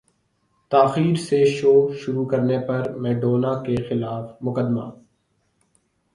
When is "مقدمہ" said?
4.41-4.89